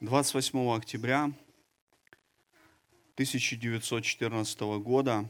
[0.00, 1.24] 28 октября
[3.14, 5.28] 1914 года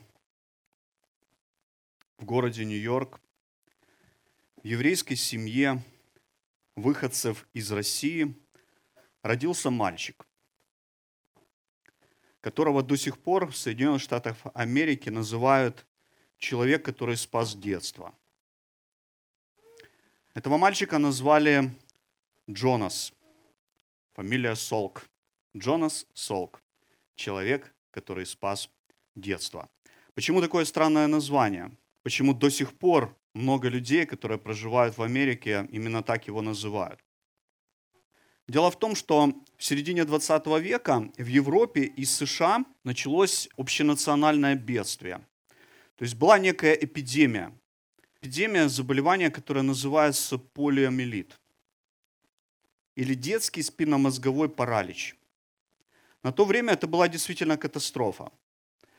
[2.18, 3.18] в городе Нью-Йорк
[4.62, 5.82] в еврейской семье
[6.76, 8.36] выходцев из России
[9.22, 10.26] родился мальчик,
[12.42, 15.86] которого до сих пор в Соединенных Штатах Америки называют
[16.36, 18.14] человек, который спас детство.
[20.34, 21.74] Этого мальчика назвали
[22.50, 23.14] Джонас–
[24.18, 25.08] фамилия Солк.
[25.56, 26.60] Джонас Солк.
[27.14, 28.68] Человек, который спас
[29.14, 29.68] детство.
[30.14, 31.70] Почему такое странное название?
[32.02, 36.98] Почему до сих пор много людей, которые проживают в Америке, именно так его называют?
[38.48, 45.18] Дело в том, что в середине 20 века в Европе и США началось общенациональное бедствие.
[45.96, 47.52] То есть была некая эпидемия.
[48.20, 51.38] Эпидемия заболевания, которое называется полиомиелит
[52.98, 55.14] или детский спинномозговой паралич.
[56.24, 58.32] На то время это была действительно катастрофа.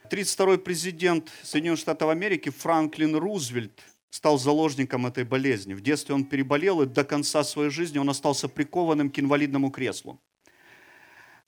[0.09, 5.73] 32-й президент Соединенных Штатов Америки Франклин Рузвельт стал заложником этой болезни.
[5.73, 10.21] В детстве он переболел, и до конца своей жизни он остался прикованным к инвалидному креслу.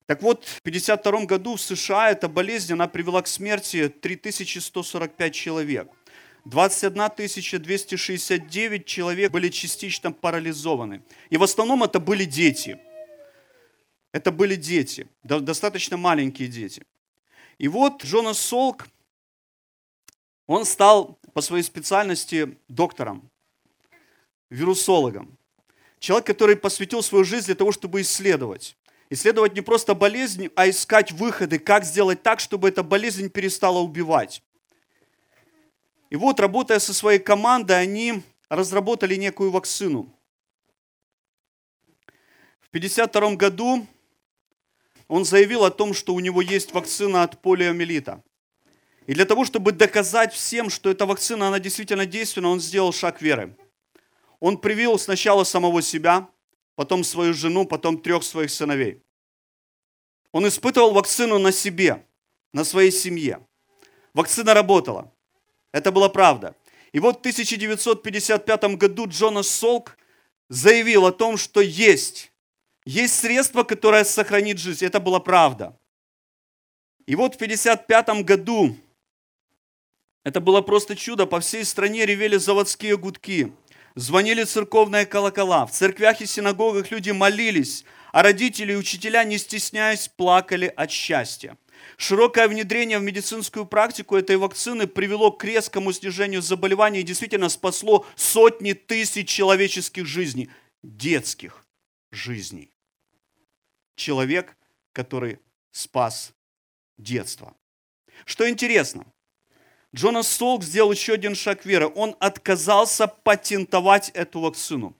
[0.05, 5.89] Так вот, в 1952 году в США эта болезнь она привела к смерти 3145 человек.
[6.45, 11.03] 21 269 человек были частично парализованы.
[11.30, 12.80] И в основном это были дети.
[14.11, 16.86] Это были дети, достаточно маленькие дети.
[17.58, 18.88] И вот Джонас Солк,
[20.48, 23.30] он стал по своей специальности доктором,
[24.50, 25.38] вирусологом.
[26.00, 28.76] Человек, который посвятил свою жизнь для того, чтобы исследовать.
[29.09, 34.42] Исследовать не просто болезни, а искать выходы, как сделать так, чтобы эта болезнь перестала убивать.
[36.12, 40.14] И вот, работая со своей командой, они разработали некую вакцину.
[42.59, 43.88] В 1952 году
[45.08, 48.22] он заявил о том, что у него есть вакцина от полиомиелита.
[49.08, 53.21] И для того, чтобы доказать всем, что эта вакцина, она действительно действенна, он сделал шаг
[53.21, 53.55] веры.
[54.42, 56.27] Он привил сначала самого себя,
[56.76, 59.02] потом свою жену, потом трех своих сыновей.
[60.33, 62.05] Он испытывал вакцину на себе,
[62.52, 63.48] на своей семье.
[64.14, 65.10] Вакцина работала.
[65.71, 66.55] Это была правда.
[66.92, 69.98] И вот в 1955 году Джонас Солк
[70.49, 72.32] заявил о том, что есть.
[72.86, 74.86] Есть средство, которое сохранит жизнь.
[74.86, 75.77] Это была правда.
[77.05, 78.76] И вот в 1955 году
[80.23, 81.26] это было просто чудо.
[81.26, 83.53] По всей стране ревели заводские гудки.
[83.95, 85.65] Звонили церковные колокола.
[85.65, 91.58] В церквях и синагогах люди молились, а родители и учителя, не стесняясь, плакали от счастья.
[91.97, 98.05] Широкое внедрение в медицинскую практику этой вакцины привело к резкому снижению заболеваний и действительно спасло
[98.15, 100.49] сотни тысяч человеческих жизней,
[100.83, 101.65] детских
[102.11, 102.71] жизней.
[103.95, 104.58] Человек,
[104.93, 105.39] который
[105.71, 106.33] спас
[106.97, 107.55] детство.
[108.25, 109.05] Что интересно,
[109.93, 111.91] Джонас Солк сделал еще один шаг веры.
[111.93, 114.95] Он отказался патентовать эту вакцину.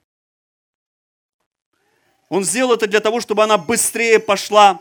[2.28, 4.80] Он сделал это для того, чтобы она быстрее пошла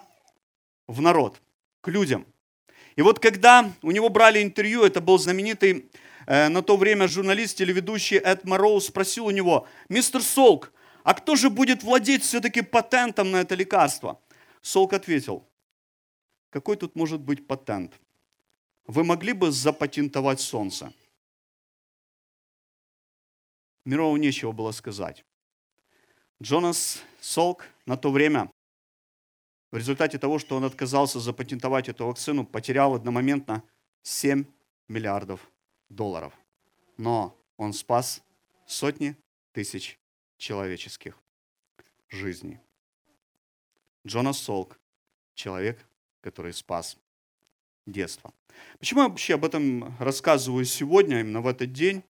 [0.88, 1.41] в народ
[1.82, 2.26] к людям.
[2.96, 5.90] И вот когда у него брали интервью, это был знаменитый
[6.28, 10.72] э, на то время журналист, телеведущий Эд Морроу, спросил у него, мистер Солк,
[11.04, 14.22] а кто же будет владеть все-таки патентом на это лекарство?
[14.62, 15.48] Солк ответил,
[16.50, 18.00] какой тут может быть патент?
[18.86, 20.94] Вы могли бы запатентовать солнце?
[23.86, 25.26] Мирову нечего было сказать.
[26.42, 28.52] Джонас Солк на то время
[29.72, 33.64] в результате того, что он отказался запатентовать эту вакцину, потерял одномоментно
[34.04, 34.46] 7
[34.88, 35.50] миллиардов
[35.90, 36.34] долларов.
[36.98, 38.24] Но он спас
[38.66, 39.16] сотни
[39.54, 40.00] тысяч
[40.38, 41.18] человеческих
[42.10, 42.60] жизней.
[44.06, 44.80] Джонас Солк,
[45.36, 45.86] человек,
[46.22, 46.98] который спас
[47.86, 48.34] детство.
[48.80, 52.04] Почему я вообще об этом рассказываю сегодня, именно в этот день?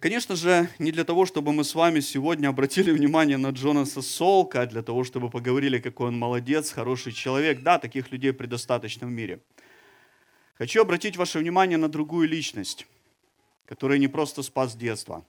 [0.00, 4.62] Конечно же, не для того, чтобы мы с вами сегодня обратили внимание на Джонаса Солка,
[4.62, 7.62] а для того, чтобы поговорили, какой он молодец, хороший человек.
[7.62, 9.40] Да, таких людей предостаточно в мире.
[10.54, 12.86] Хочу обратить ваше внимание на другую личность,
[13.66, 15.26] которая не просто спас детство.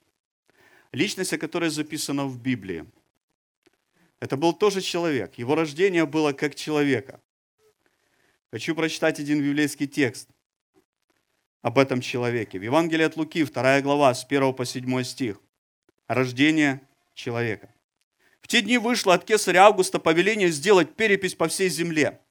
[0.92, 2.86] Личность, о которой записана в Библии.
[4.20, 5.36] Это был тоже человек.
[5.36, 7.20] Его рождение было как человека.
[8.52, 10.30] Хочу прочитать один библейский текст
[11.62, 12.60] об этом человеке.
[12.60, 15.42] В Евангелии от Луки, 2 глава, с 1 по 7 стих.
[16.08, 16.82] Рождение
[17.14, 17.74] человека.
[18.42, 22.22] В те дни вышло от кесаря Августа повеление сделать перепись по всей земле.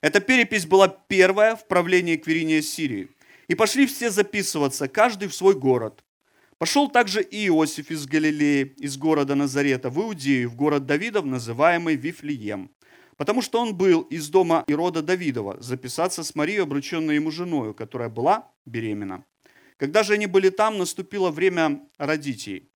[0.00, 3.08] Эта перепись была первая в правлении Квериния Сирии.
[3.48, 6.04] И пошли все записываться, каждый в свой город.
[6.58, 11.96] Пошел также и Иосиф из Галилеи, из города Назарета, в Иудею, в город Давидов, называемый
[11.96, 12.70] Вифлеем,
[13.16, 18.08] потому что он был из дома Ирода Давидова, записаться с Марией, обрученной ему женою, которая
[18.08, 19.24] была беременна.
[19.76, 22.70] Когда же они были там, наступило время родить ей.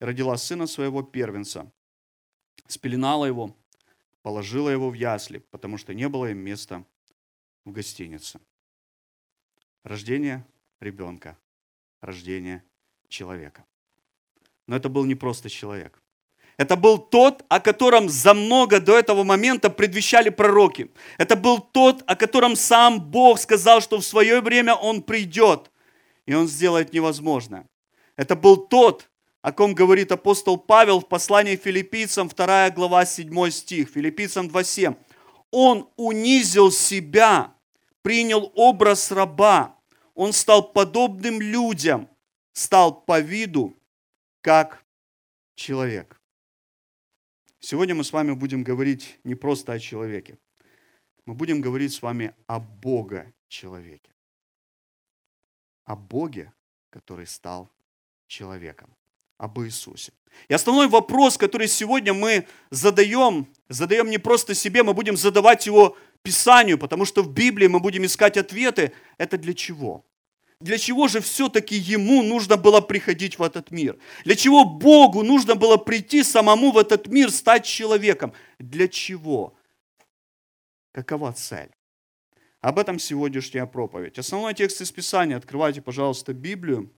[0.00, 1.72] Родила сына своего первенца,
[2.68, 3.56] спеленала его,
[4.22, 6.84] положила его в ясли, потому что не было им места
[7.64, 8.40] в гостинице.
[9.82, 10.46] Рождение
[10.80, 11.36] ребенка,
[12.00, 12.62] рождение
[13.08, 13.66] человека.
[14.66, 16.00] Но это был не просто человек.
[16.58, 20.90] Это был тот, о котором за много до этого момента предвещали пророки.
[21.16, 25.70] Это был тот, о котором сам Бог сказал, что в свое время Он придет,
[26.26, 27.64] и Он сделает невозможное.
[28.16, 29.08] Это был тот,
[29.40, 34.96] о ком говорит апостол Павел в послании филиппийцам, 2 глава, 7 стих, филиппийцам 2.7.
[35.52, 37.54] Он унизил себя,
[38.02, 39.76] принял образ раба,
[40.16, 42.08] он стал подобным людям,
[42.52, 43.76] стал по виду
[44.42, 44.84] как
[45.54, 46.17] человек.
[47.60, 50.38] Сегодня мы с вами будем говорить не просто о человеке.
[51.26, 54.10] Мы будем говорить с вами о Бога-человеке.
[55.84, 56.52] О Боге,
[56.90, 57.68] который стал
[58.26, 58.94] человеком.
[59.38, 60.12] Об Иисусе.
[60.48, 65.96] И основной вопрос, который сегодня мы задаем, задаем не просто себе, мы будем задавать его
[66.22, 68.92] Писанию, потому что в Библии мы будем искать ответы.
[69.16, 70.04] Это для чего?
[70.60, 73.96] Для чего же все-таки ему нужно было приходить в этот мир?
[74.24, 78.32] Для чего Богу нужно было прийти самому в этот мир, стать человеком?
[78.58, 79.54] Для чего?
[80.92, 81.70] Какова цель?
[82.60, 84.18] Об этом сегодняшняя проповедь.
[84.18, 85.36] Основной текст из Писания.
[85.36, 86.92] Открывайте, пожалуйста, Библию.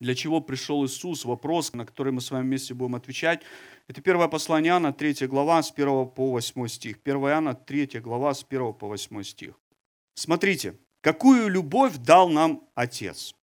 [0.00, 1.24] Для чего пришел Иисус?
[1.24, 3.42] Вопрос, на который мы с вами вместе будем отвечать.
[3.86, 6.98] Это 1 послание Иоанна, 3 глава, с 1 по 8 стих.
[7.04, 9.54] 1 Иоанна, 3 глава, с 1 по 8 стих.
[10.16, 10.74] Смотрите,
[11.06, 13.36] Какую любовь дал нам Отец,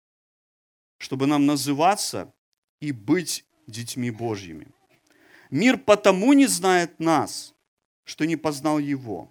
[0.97, 2.33] чтобы нам называться
[2.81, 4.69] и быть детьми Божьими?
[5.51, 7.53] Мир потому не знает нас,
[8.05, 9.31] что не познал Его.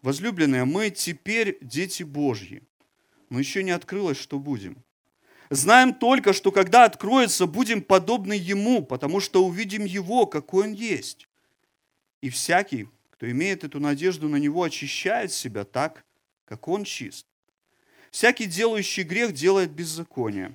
[0.00, 2.64] Возлюбленные, мы теперь дети Божьи,
[3.30, 4.82] но еще не открылось, что будем.
[5.48, 11.28] Знаем только, что когда откроется, будем подобны Ему, потому что увидим Его, какой Он есть.
[12.20, 16.04] И всякий, кто имеет эту надежду на Него, очищает себя так,
[16.52, 17.24] как он чист.
[18.10, 20.54] Всякий делающий грех делает беззаконие.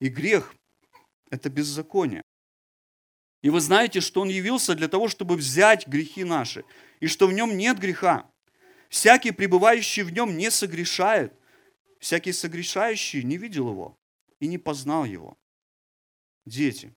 [0.00, 0.54] И грех–
[1.30, 2.22] это беззаконие.
[3.42, 6.64] И вы знаете, что Он явился для того, чтобы взять грехи наши,
[7.00, 8.26] и что в нем нет греха.
[8.88, 11.34] Всякий, пребывающий в нем, не согрешает.
[11.98, 13.98] Всякий согрешающий не видел его
[14.40, 15.36] и не познал его.
[16.46, 16.94] Дети,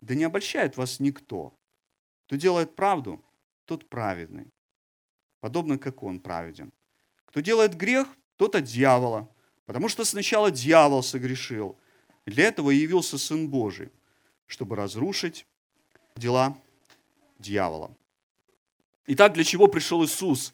[0.00, 1.54] да не обольщает вас никто.
[2.24, 3.22] Кто делает правду,
[3.66, 4.50] тот праведный,
[5.40, 6.72] подобно как он праведен.
[7.32, 9.26] Кто делает грех, тот от дьявола,
[9.64, 11.78] потому что сначала дьявол согрешил.
[12.26, 13.88] Для этого явился Сын Божий,
[14.46, 15.46] чтобы разрушить
[16.14, 16.54] дела
[17.38, 17.90] дьявола.
[19.06, 20.52] Итак, для чего пришел Иисус?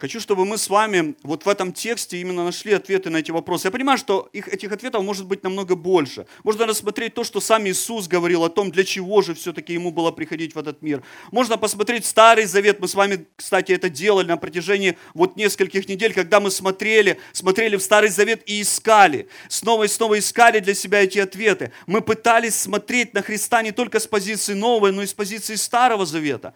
[0.00, 3.66] Хочу, чтобы мы с вами вот в этом тексте именно нашли ответы на эти вопросы.
[3.66, 6.24] Я понимаю, что их, этих ответов может быть намного больше.
[6.42, 10.10] Можно рассмотреть то, что сам Иисус говорил о том, для чего же все-таки ему было
[10.10, 11.02] приходить в этот мир.
[11.32, 12.80] Можно посмотреть Старый Завет.
[12.80, 17.76] Мы с вами, кстати, это делали на протяжении вот нескольких недель, когда мы смотрели, смотрели
[17.76, 19.28] в Старый Завет и искали.
[19.50, 21.72] Снова и снова искали для себя эти ответы.
[21.86, 26.06] Мы пытались смотреть на Христа не только с позиции Нового, но и с позиции Старого
[26.06, 26.54] Завета.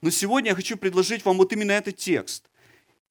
[0.00, 2.44] Но сегодня я хочу предложить вам вот именно этот текст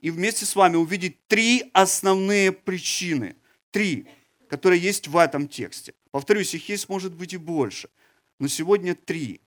[0.04, 3.38] и вместе с вами увидеть три основные причины.
[3.72, 4.06] Три,
[4.50, 5.94] которые есть в этом тексте.
[6.12, 7.90] Повторюсь, их есть, может быть, и больше.
[8.38, 9.40] Но сегодня три,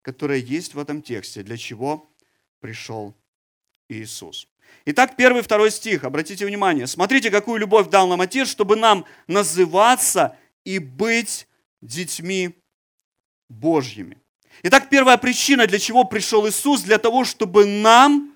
[0.00, 2.10] которые есть в этом тексте, для чего
[2.60, 3.14] пришел
[3.90, 4.48] Иисус.
[4.86, 6.86] Итак, первый, второй стих, обратите внимание.
[6.86, 11.46] Смотрите, какую любовь дал нам Отец, чтобы нам называться и быть
[11.82, 12.56] детьми
[13.50, 14.16] Божьими.
[14.62, 18.34] Итак, первая причина, для чего пришел Иисус, для того, чтобы нам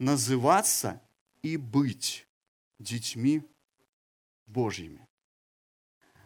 [0.00, 1.00] называться
[1.42, 2.26] и быть
[2.80, 3.42] детьми
[4.46, 5.06] Божьими.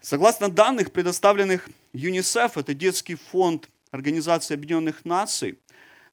[0.01, 5.59] Согласно данных, предоставленных ЮНИСЕФ, это детский фонд Организации Объединенных Наций,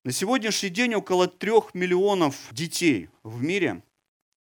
[0.04, 3.84] на сегодняшний день около трех миллионов детей в мире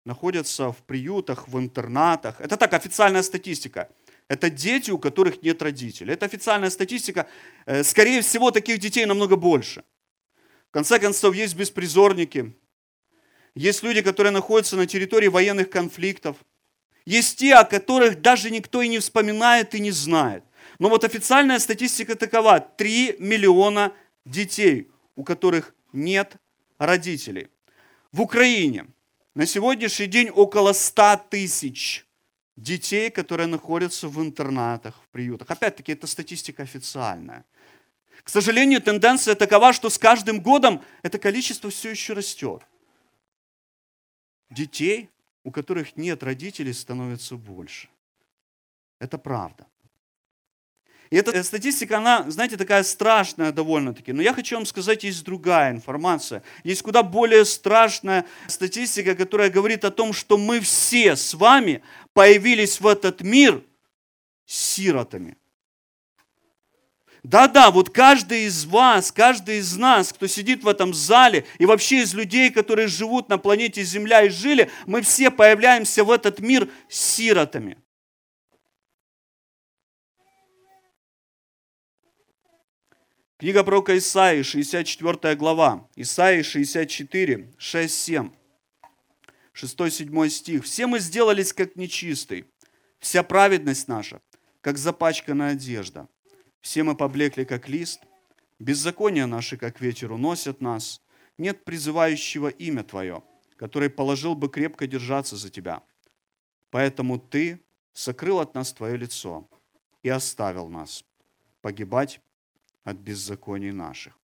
[0.05, 2.41] находятся в приютах, в интернатах.
[2.41, 3.91] Это так, официальная статистика.
[4.29, 6.13] Это дети, у которых нет родителей.
[6.13, 7.27] Это официальная статистика.
[7.67, 9.83] Э, скорее всего, таких детей намного больше.
[10.69, 12.55] В конце концов, есть беспризорники,
[13.59, 16.37] есть люди, которые находятся на территории военных конфликтов.
[17.05, 20.45] Есть те, о которых даже никто и не вспоминает и не знает.
[20.79, 22.61] Но вот официальная статистика такова.
[22.61, 23.93] 3 миллиона
[24.25, 26.37] детей, у которых нет
[26.79, 27.49] родителей.
[28.13, 28.87] В Украине
[29.35, 32.07] на сегодняшний день около 100 тысяч
[32.55, 35.51] детей, которые находятся в интернатах, в приютах.
[35.51, 37.45] Опять-таки, это статистика официальная.
[38.23, 42.63] К сожалению, тенденция такова, что с каждым годом это количество все еще растет.
[44.51, 45.11] Детей,
[45.45, 47.89] у которых нет родителей, становится больше.
[48.99, 49.67] Это правда.
[51.11, 54.13] И эта статистика, она, знаете, такая страшная довольно-таки.
[54.13, 56.43] Но я хочу вам сказать, есть другая информация.
[56.65, 62.81] Есть куда более страшная статистика, которая говорит о том, что мы все с вами появились
[62.81, 63.65] в этот мир
[64.45, 65.39] сиротами.
[67.29, 72.01] Да-да, вот каждый из вас, каждый из нас, кто сидит в этом зале, и вообще
[72.01, 76.71] из людей, которые живут на планете Земля и жили, мы все появляемся в этот мир
[76.89, 77.77] сиротами.
[83.37, 85.87] Книга пророка Исаии, 64 глава.
[85.97, 88.31] Исаии 64, 6, 7.
[89.53, 90.65] 6-7 стих.
[90.65, 92.47] «Все мы сделались как нечистый,
[93.01, 94.23] вся праведность наша,
[94.63, 96.09] как запачканная одежда.
[96.61, 98.01] Все мы поблекли, как лист,
[98.59, 101.01] беззакония наши, как ветер, уносят нас.
[101.39, 103.23] Нет призывающего имя Твое,
[103.57, 105.83] который положил бы крепко держаться за Тебя.
[106.71, 107.61] Поэтому Ты
[107.93, 109.49] сокрыл от нас Твое лицо
[110.03, 111.05] и оставил нас
[111.61, 112.21] погибать
[112.85, 114.19] от беззаконий наших.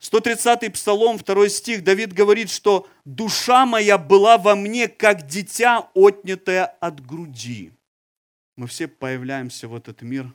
[0.00, 6.66] 130-й Псалом, 2 стих, Давид говорит, что «душа моя была во мне, как дитя, отнятое
[6.66, 7.72] от груди».
[8.56, 10.32] Мы все появляемся в этот мир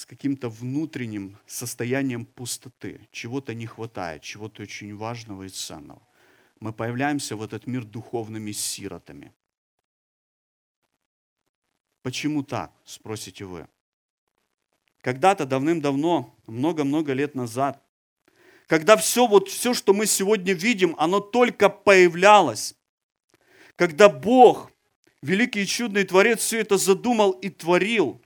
[0.00, 3.06] с каким-то внутренним состоянием пустоты.
[3.12, 6.00] Чего-то не хватает, чего-то очень важного и ценного.
[6.58, 9.34] Мы появляемся в этот мир духовными сиротами.
[12.00, 13.68] Почему так, спросите вы?
[15.02, 17.84] Когда-то давным-давно, много-много лет назад,
[18.68, 22.74] когда все, вот все, что мы сегодня видим, оно только появлялось,
[23.76, 24.72] когда Бог,
[25.20, 28.22] великий и чудный Творец, все это задумал и творил,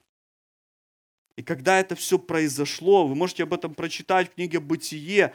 [1.36, 5.34] и когда это все произошло, вы можете об этом прочитать в книге «Бытие»,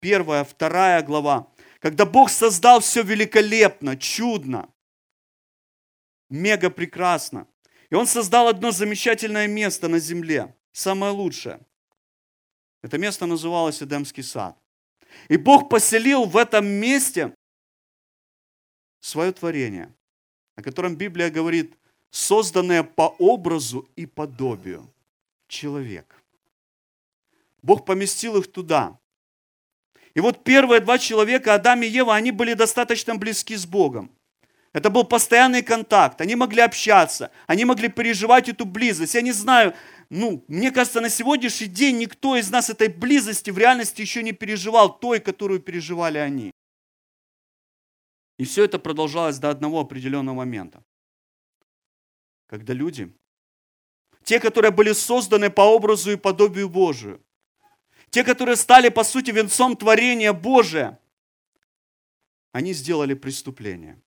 [0.00, 1.50] первая, вторая глава,
[1.80, 4.68] когда Бог создал все великолепно, чудно,
[6.28, 7.46] мега прекрасно.
[7.90, 11.60] И Он создал одно замечательное место на земле самое лучшее.
[12.82, 14.56] Это место называлось Эдемский сад.
[15.28, 17.34] И Бог поселил в этом месте
[19.00, 19.94] свое творение,
[20.54, 21.74] о котором Библия говорит,
[22.10, 24.92] созданное по образу и подобию
[25.48, 26.22] человек.
[27.62, 28.98] Бог поместил их туда.
[30.14, 34.10] И вот первые два человека, Адам и Ева, они были достаточно близки с Богом.
[34.72, 36.20] Это был постоянный контакт.
[36.20, 39.14] Они могли общаться, они могли переживать эту близость.
[39.14, 39.74] Я не знаю,
[40.10, 44.32] ну, мне кажется, на сегодняшний день никто из нас этой близости в реальности еще не
[44.32, 46.52] переживал, той, которую переживали они.
[48.38, 50.82] И все это продолжалось до одного определенного момента.
[52.46, 53.12] Когда люди,
[54.28, 57.18] те, которые были созданы по образу и подобию Божию,
[58.10, 61.00] те, которые стали, по сути, венцом творения Божия,
[62.52, 63.98] они сделали преступление.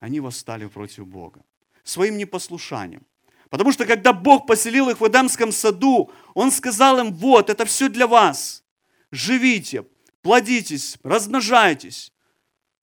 [0.00, 1.42] Они восстали против Бога.
[1.82, 3.06] Своим непослушанием.
[3.48, 7.88] Потому что когда Бог поселил их в Эдемском саду, Он сказал им, вот, это все
[7.88, 8.64] для вас.
[9.10, 9.86] Живите,
[10.20, 12.12] плодитесь, размножайтесь,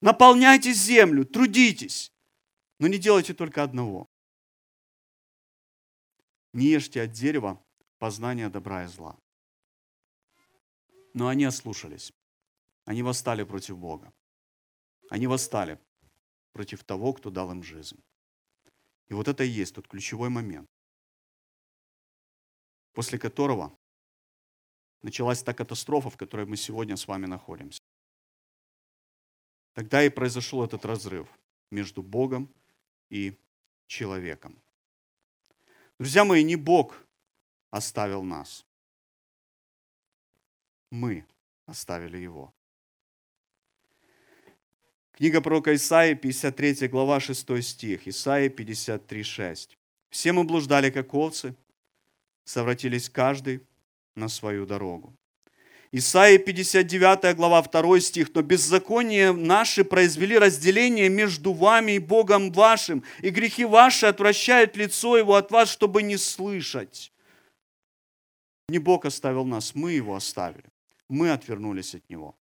[0.01, 2.11] наполняйте землю, трудитесь.
[2.79, 4.10] Но не делайте только одного.
[6.53, 7.63] Не ешьте от дерева
[7.97, 9.17] познания добра и зла.
[11.13, 12.13] Но они ослушались.
[12.85, 14.13] Они восстали против Бога.
[15.09, 15.79] Они восстали
[16.51, 18.01] против того, кто дал им жизнь.
[19.07, 20.69] И вот это и есть тот ключевой момент,
[22.93, 23.77] после которого
[25.01, 27.81] началась та катастрофа, в которой мы сегодня с вами находимся.
[29.73, 31.27] Тогда и произошел этот разрыв
[31.71, 32.53] между Богом
[33.09, 33.37] и
[33.87, 34.61] человеком.
[36.01, 37.05] Друзья мои, не Бог
[37.69, 38.65] оставил нас.
[40.89, 41.27] Мы
[41.67, 42.51] оставили Его.
[45.11, 48.07] Книга пророка Исаии, 53 глава, 6 стих.
[48.07, 49.77] Исаии 53, 6.
[50.09, 51.55] «Все мы блуждали, как овцы,
[52.45, 53.61] совратились каждый
[54.15, 55.15] на свою дорогу».
[55.93, 58.33] Исаия 59 глава 2 стих.
[58.33, 65.17] «Но беззаконие наши произвели разделение между вами и Богом вашим, и грехи ваши отвращают лицо
[65.17, 67.11] его от вас, чтобы не слышать».
[68.69, 70.69] Не Бог оставил нас, мы его оставили.
[71.09, 72.37] Мы отвернулись от него.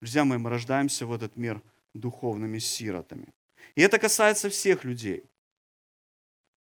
[0.00, 1.62] Друзья мои, мы рождаемся в этот мир
[1.94, 3.32] духовными сиротами.
[3.76, 5.22] И это касается всех людей.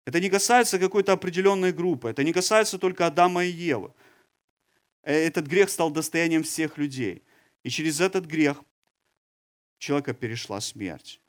[0.07, 2.09] Это не касается какой-то определенной группы.
[2.09, 3.93] Это не касается только Адама и Евы.
[5.05, 7.23] Э, этот грех стал достоянием всех людей.
[7.63, 8.63] И через этот грех
[9.77, 11.21] человека перешла смерть.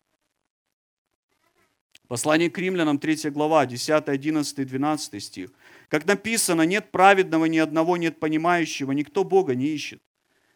[2.09, 5.51] Послание к римлянам, 3 глава, 10, 11, 12 стих.
[5.89, 10.03] Как написано, нет праведного ни одного, нет понимающего, никто Бога не ищет.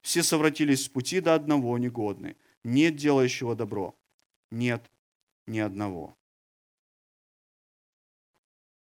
[0.01, 2.37] Все совратились с пути до одного негодны.
[2.63, 3.99] Нет делающего добро.
[4.51, 4.91] Нет
[5.47, 6.17] ни одного.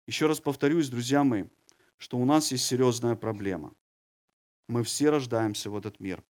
[0.06, 1.44] Еще раз повторюсь, друзья мои,
[1.98, 3.74] что у нас есть серьезная проблема.
[4.68, 6.22] Мы все рождаемся в этот мир,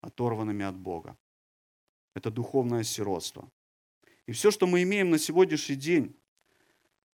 [0.00, 1.16] оторванными от Бога.
[2.14, 3.50] Это духовное сиротство.
[4.26, 6.16] И все, что мы имеем на сегодняшний день,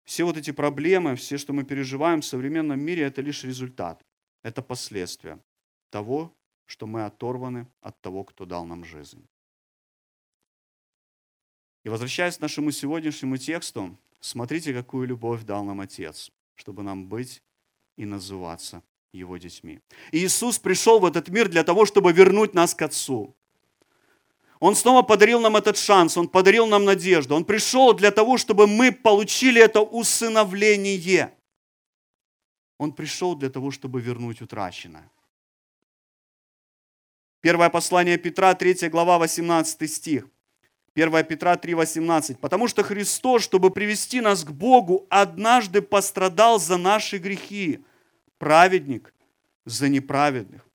[0.03, 4.05] все вот эти проблемы, все, что мы переживаем в современном мире, это лишь результат,
[4.43, 5.39] это последствия
[5.89, 6.33] того,
[6.65, 9.27] что мы оторваны от того, кто дал нам жизнь.
[11.83, 17.41] И возвращаясь к нашему сегодняшнему тексту, смотрите, какую любовь дал нам Отец, чтобы нам быть
[17.95, 18.83] и называться
[19.13, 19.79] Его детьми.
[20.11, 23.35] И Иисус пришел в этот мир для того, чтобы вернуть нас к Отцу.
[24.59, 27.35] Он снова подарил нам этот шанс, Он подарил нам надежду.
[27.35, 31.33] Он пришел для того, чтобы мы получили это усыновление.
[32.77, 35.11] Он пришел для того, чтобы вернуть утраченное.
[37.41, 40.27] Первое послание Петра, 3 глава, 18 стих.
[40.95, 42.37] 1 Петра 3,18.
[42.37, 47.85] «Потому что Христос, чтобы привести нас к Богу, однажды пострадал за наши грехи,
[48.37, 49.13] праведник
[49.65, 50.67] за неправедных».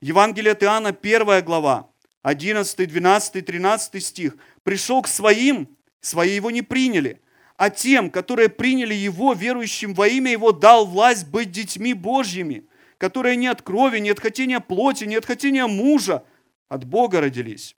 [0.00, 1.88] Евангелие от Иоанна, 1 глава,
[2.22, 4.36] 11, 12, 13 стих.
[4.62, 7.20] «Пришел к своим, свои его не приняли,
[7.56, 12.66] а тем, которые приняли его, верующим во имя его, дал власть быть детьми Божьими,
[12.98, 16.24] которые не от крови, не от хотения плоти, не от хотения мужа,
[16.68, 17.76] от Бога родились».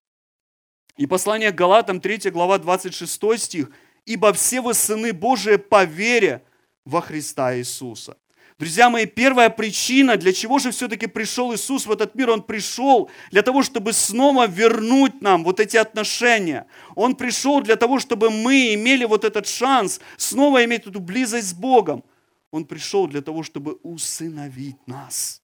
[0.97, 3.71] И послание к Галатам, 3 глава, 26 стих.
[4.07, 6.43] «Ибо все вы сыны Божии по вере
[6.85, 8.17] во Христа Иисуса».
[8.57, 13.11] Друзья мои, первая причина, для чего же все-таки пришел Иисус в этот мир, Он пришел
[13.33, 16.69] для того, чтобы снова вернуть нам вот эти отношения.
[16.95, 21.53] Он пришел для того, чтобы мы имели вот этот шанс снова иметь эту близость с
[21.53, 22.05] Богом.
[22.53, 25.43] Он пришел для того, чтобы усыновить нас.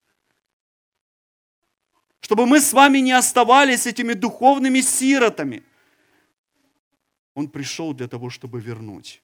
[2.20, 5.64] Чтобы мы с вами не оставались этими духовными сиротами.
[7.34, 9.20] Он пришел для того, чтобы вернуть.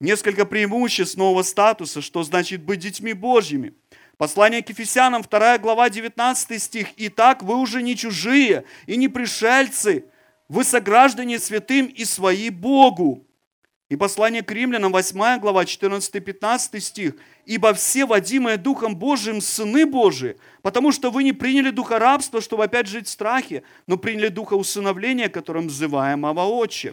[0.00, 3.74] Несколько преимуществ нового статуса, что значит быть детьми Божьими.
[4.16, 6.88] Послание к Ефесянам, 2 глава, 19 стих.
[6.96, 10.04] «Итак, вы уже не чужие и не пришельцы,
[10.48, 13.24] вы сограждане святым и свои Богу».
[13.88, 17.16] И послание к римлянам, 8 глава, 14-15 стих.
[17.44, 22.64] «Ибо все водимые Духом Божиим сыны Божии, потому что вы не приняли духа рабства, чтобы
[22.64, 26.92] опять жить в страхе, но приняли духа усыновления, которым взываем Ава Отче».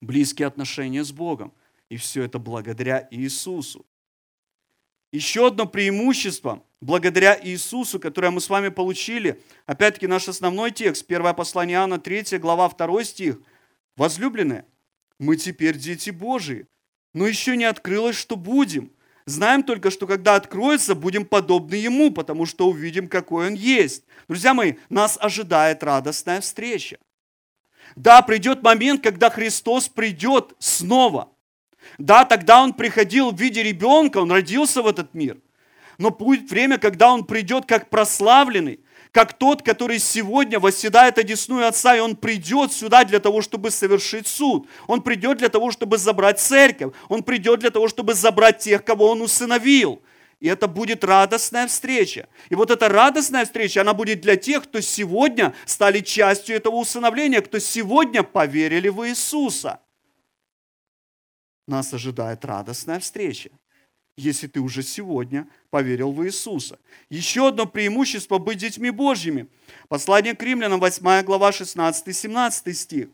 [0.00, 1.52] Близкие отношения с Богом–
[1.94, 3.86] и все это благодаря Иисусу.
[5.12, 11.34] Еще одно преимущество благодаря Иисусу, которое мы с вами получили, опять-таки наш основной текст, 1
[11.36, 13.38] послание Иоанна, 3 глава, 2 стих.
[13.96, 14.66] Возлюбленные,
[15.20, 16.66] мы теперь дети Божии,
[17.12, 18.90] но еще не открылось, что будем.
[19.24, 24.02] Знаем только, что когда откроется, будем подобны Ему, потому что увидим, какой Он есть.
[24.26, 26.98] Друзья мои, нас ожидает радостная встреча.
[27.94, 31.30] Да, придет момент, когда Христос придет снова–
[31.98, 35.38] да, тогда он приходил в виде ребенка, он родился в этот мир.
[35.98, 38.80] Но будет время, когда он придет как прославленный,
[39.12, 44.26] как тот, который сегодня восседает одесную Отца, и он придет сюда для того, чтобы совершить
[44.26, 44.66] суд.
[44.88, 46.92] Он придет для того, чтобы забрать церковь.
[47.08, 50.02] Он придет для того, чтобы забрать тех, кого он усыновил.
[50.40, 52.26] И это будет радостная встреча.
[52.48, 57.40] И вот эта радостная встреча, она будет для тех, кто сегодня стали частью этого усыновления,
[57.40, 59.78] кто сегодня поверили в Иисуса
[61.66, 63.50] нас ожидает радостная встреча,
[64.16, 66.78] если ты уже сегодня поверил в Иисуса.
[67.08, 69.48] Еще одно преимущество быть детьми Божьими.
[69.88, 73.08] Послание к римлянам, 8 глава, 16-17 стих.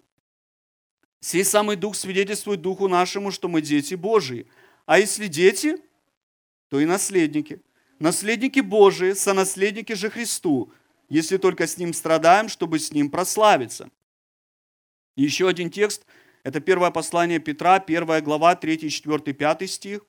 [1.20, 4.46] «Сей самый Дух свидетельствует Духу нашему, что мы дети Божии.
[4.86, 5.76] А если дети,
[6.70, 7.60] то и наследники.
[7.98, 10.72] Наследники Божии, сонаследники же Христу,
[11.10, 13.90] если только с Ним страдаем, чтобы с Ним прославиться».
[15.16, 16.06] Еще один текст–
[16.42, 20.06] это первое послание Петра, первая глава, 3, 4, 5 стих.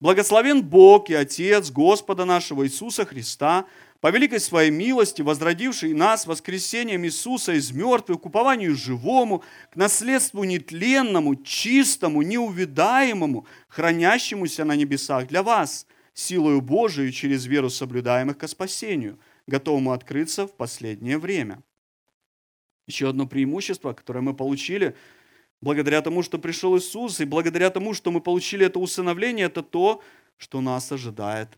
[0.00, 3.66] «Благословен Бог и Отец Господа нашего Иисуса Христа,
[4.00, 10.42] по великой своей милости, возродивший нас воскресением Иисуса из мертвых к упованию живому, к наследству
[10.44, 19.18] нетленному, чистому, неувидаемому, хранящемуся на небесах для вас, силою Божию через веру соблюдаемых ко спасению,
[19.46, 21.62] готовому открыться в последнее время».
[22.86, 24.96] Еще одно преимущество, которое мы получили–
[25.60, 30.02] благодаря тому, что пришел Иисус, и благодаря тому, что мы получили это усыновление, это то,
[30.36, 31.48] что нас ожидает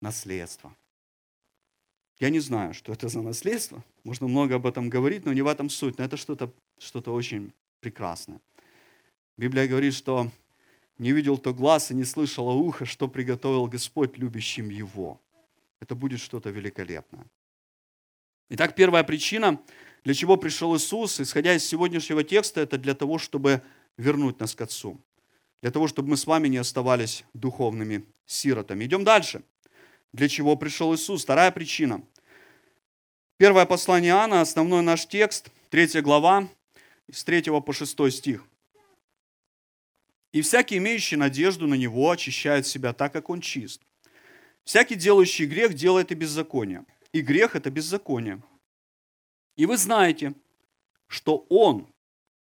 [0.00, 0.74] наследство.
[2.18, 3.82] Я не знаю, что это за наследство.
[4.04, 5.98] Можно много об этом говорить, но не в этом суть.
[5.98, 8.40] Но это что-то что очень прекрасное.
[9.38, 10.30] Библия говорит, что
[10.98, 15.18] не видел то глаз и не слышало ухо, что приготовил Господь любящим Его.
[15.80, 17.24] Это будет что-то великолепное.
[18.50, 19.58] Итак, первая причина,
[20.04, 23.62] для чего пришел Иисус, исходя из сегодняшнего текста, это для того, чтобы
[23.96, 25.00] вернуть нас к Отцу.
[25.62, 28.84] Для того, чтобы мы с вами не оставались духовными сиротами.
[28.84, 29.42] Идем дальше.
[30.12, 31.22] Для чего пришел Иисус?
[31.22, 32.02] Вторая причина.
[33.36, 36.48] Первое послание Иоанна, основной наш текст, третья глава,
[37.10, 38.44] с 3 по 6 стих.
[40.32, 43.82] «И всякий, имеющий надежду на Него, очищает себя так, как Он чист.
[44.64, 46.84] Всякий, делающий грех, делает и беззаконие.
[47.12, 48.40] И грех– это беззаконие.
[49.60, 50.32] И вы знаете,
[51.06, 51.86] что Он,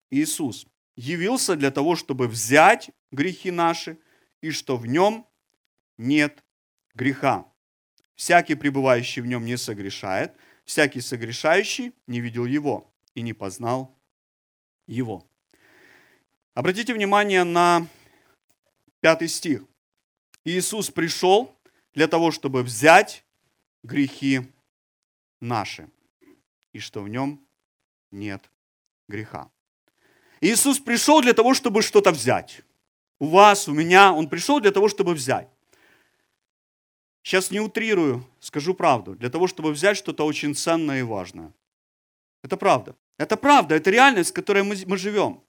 [0.10, 4.00] Иисус, явился для того, чтобы взять грехи наши,
[4.42, 5.28] и что в Нем
[6.00, 6.44] нет
[6.96, 7.46] греха.
[8.16, 13.96] Всякий, пребывающий в Нем, не согрешает, всякий согрешающий не видел Его и не познал
[14.88, 15.24] Его.
[16.56, 17.86] Обратите внимание на
[19.02, 19.64] пятый стих.
[20.46, 21.56] Иисус пришел
[21.94, 23.24] для того, чтобы взять
[23.84, 24.52] грехи
[25.40, 25.88] наши,
[26.74, 27.40] и что в нем
[28.12, 28.50] нет
[29.08, 29.50] греха.
[30.42, 32.62] Иисус пришел для того, чтобы что-то взять.
[33.20, 35.48] У вас, у меня, Он пришел для того, чтобы взять.
[37.22, 39.16] Сейчас не утрирую, скажу правду.
[39.16, 41.54] Для того, чтобы взять что-то очень ценное и важное.
[42.42, 42.96] Это правда.
[43.18, 45.42] Это правда, это реальность, в которой мы, мы живем.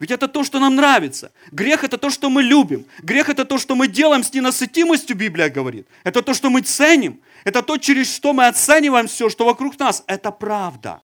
[0.00, 1.32] Ведь это то, что нам нравится.
[1.52, 2.84] Грех– это то, что мы любим.
[2.98, 5.86] Грех– это то, что мы делаем с ненасытимостью, Библия говорит.
[6.02, 7.22] Это то, что мы ценим.
[7.44, 10.02] Это то, через что мы оцениваем все, что вокруг нас.
[10.06, 11.00] Это правда.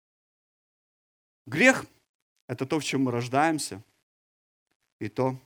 [1.45, 1.85] Грех–
[2.47, 3.83] это то, в чем мы рождаемся,
[4.99, 5.37] и то,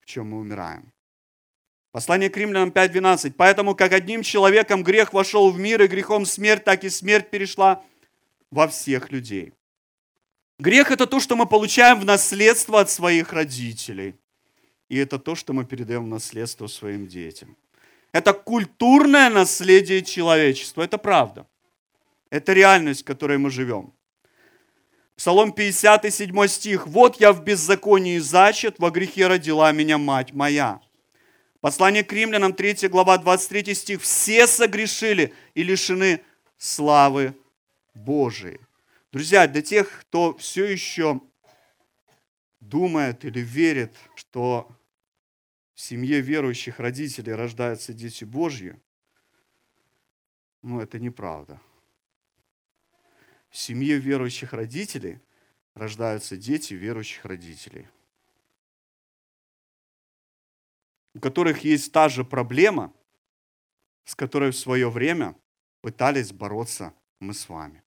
[0.00, 0.92] в чем мы умираем.
[1.90, 3.34] Послание к римлянам 5.12.
[3.36, 7.84] «Поэтому, как одним человеком грех вошел в мир, и грехом смерть, так и смерть перешла
[8.50, 9.52] во всех людей».
[10.58, 14.14] Грех– это то, что мы получаем в наследство от своих родителей.
[14.88, 17.56] И это то, что мы передаем в наследство своим детям.
[18.12, 20.82] Это культурное наследие человечества.
[20.82, 21.46] Это правда.
[22.30, 23.92] Это реальность, в которой мы живем.
[25.16, 26.86] Псалом 57 стих.
[26.86, 30.80] «Вот я в беззаконии зачат, во грехе родила меня мать моя».
[31.60, 34.02] Послание к римлянам 3 глава 23 стих.
[34.02, 36.20] «Все согрешили и лишены
[36.58, 37.34] славы
[37.94, 38.60] Божией».
[39.14, 41.20] Друзья, для тех, кто все еще
[42.58, 44.76] думает или верит, что
[45.72, 48.76] в семье верующих родителей рождаются дети Божьи,
[50.62, 51.60] ну это неправда.
[53.50, 55.20] В семье верующих родителей
[55.74, 57.86] рождаются дети верующих родителей,
[61.14, 62.92] у которых есть та же проблема,
[64.06, 65.36] с которой в свое время
[65.82, 67.83] пытались бороться мы с вами.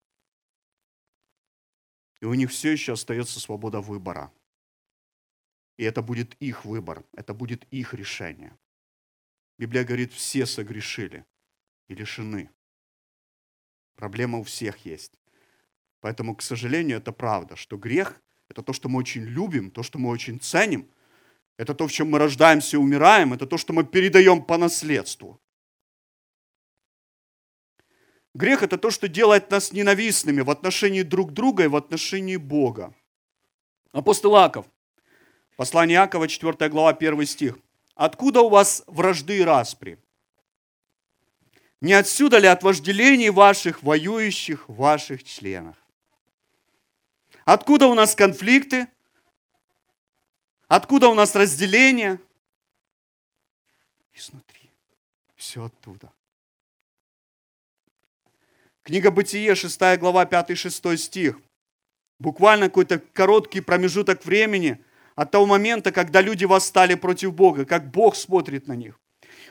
[2.21, 4.31] И у них все еще остается свобода выбора.
[5.77, 8.57] И это будет их выбор, это будет их решение.
[9.59, 11.25] Библия говорит, все согрешили
[11.87, 12.49] и лишены.
[13.95, 15.13] Проблема у всех есть.
[16.01, 19.99] Поэтому, к сожалению, это правда, что грех– это то, что мы очень любим, то, что
[19.99, 20.89] мы очень ценим,
[21.57, 25.41] это то, в чем мы рождаемся и умираем, это то, что мы передаем по наследству.
[28.37, 32.93] Грех– это то, что делает нас ненавистными в отношении друг друга и в отношении Бога.
[33.91, 34.67] Апостол Аков,
[35.55, 37.57] послание Иакова, 4 глава, 1 стих.
[37.95, 39.97] «Откуда у вас вражды и распри?
[41.81, 45.75] Не отсюда ли от вожделений ваших, воюющих в ваших членах?
[47.43, 48.87] Откуда у нас конфликты?
[50.67, 52.19] Откуда у нас разделение?
[54.13, 54.69] Изнутри.
[55.35, 56.11] Все оттуда.
[58.87, 61.41] Книга Бытие, 6 глава, 5-6 стих.
[62.19, 64.81] Буквально какой-то короткий промежуток времени
[65.15, 68.97] от того момента, когда люди восстали против Бога, как Бог смотрит на них.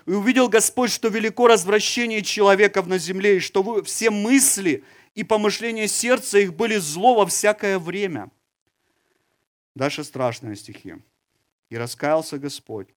[0.06, 5.86] И увидел Господь, что велико развращение человеков на земле, и что все мысли и помышления
[5.86, 8.30] сердца их были зло во всякое время.
[9.74, 10.94] Дальше страшные стихи.
[11.68, 12.88] И раскаялся Господь,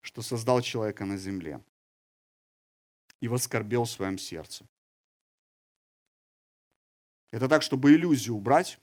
[0.00, 1.60] что создал человека на земле,
[3.20, 4.64] и воскорбел в своем сердце.
[7.30, 8.78] Это так, чтобы иллюзию убрать,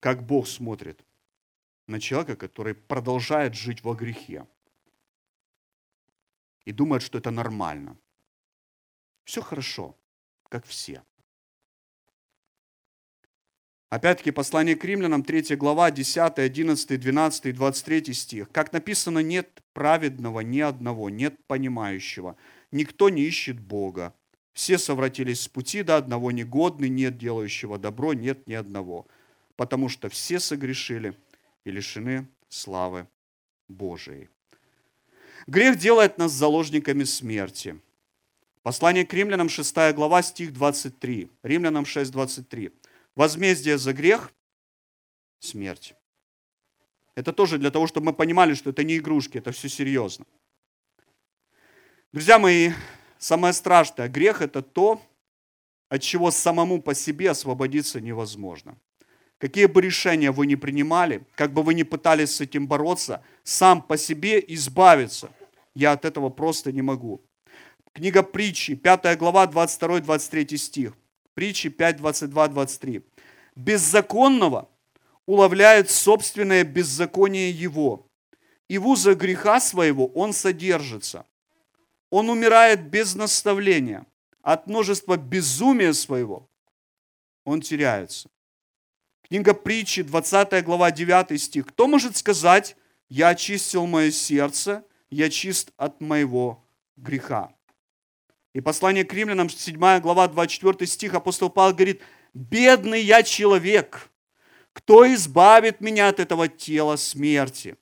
[0.00, 1.04] как Бог смотрит
[1.86, 4.46] на человека, который продолжает жить во грехе
[6.64, 7.98] и думает, что это нормально.
[9.24, 9.96] Все хорошо,
[10.48, 11.02] как все.
[13.90, 18.50] Опять-таки, послание к римлянам, 3 глава, 10, 11, 12, 23 стих.
[18.52, 22.36] Как написано, нет праведного ни одного, нет понимающего.
[22.70, 24.14] Никто не ищет Бога.
[24.60, 29.06] Все совратились с пути, до одного негодный, нет делающего добро, нет ни одного.
[29.56, 31.14] потому что все согрешили
[31.64, 33.08] и лишены славы
[33.68, 34.28] Божией.
[35.46, 37.80] Грех делает нас заложниками смерти.
[38.62, 41.30] Послание к римлянам, 6 глава, стих 23.
[41.42, 42.70] Римлянам 6, 23.
[43.16, 44.30] Возмездие за грех–
[45.38, 45.94] смерть.
[47.14, 50.26] Это тоже для того, чтобы мы понимали, что это не игрушки, это все серьезно.
[52.12, 52.72] Друзья мои,
[53.20, 55.00] самое страшное, грех– это то,
[55.88, 58.76] от чего самому по себе освободиться невозможно.
[59.38, 63.80] Какие бы решения вы ни принимали, как бы вы ни пытались с этим бороться, сам
[63.80, 65.30] по себе избавиться,
[65.74, 67.22] я от этого просто не могу.
[67.92, 70.92] Книга притчи, 5 глава, 22-23 стих.
[71.34, 73.02] Притчи 5, 22, 23.
[73.56, 74.68] «Беззаконного
[75.26, 78.06] уловляет собственное беззаконие его,
[78.68, 81.26] и в узах греха своего он содержится.
[82.10, 84.04] Он умирает без наставления,
[84.42, 86.50] от множества безумия своего
[87.44, 88.30] он теряется.
[89.22, 91.66] Книга притчи, 20 глава, 9 стих.
[91.66, 92.76] Кто может сказать,
[93.08, 96.64] я очистил мое сердце, я чист от моего
[96.96, 97.52] греха?
[98.52, 102.02] И послание к римлянам, 7 глава, 24 стих, апостол Павел говорит,
[102.34, 104.10] бедный я человек,
[104.72, 107.76] кто избавит меня от этого тела смерти?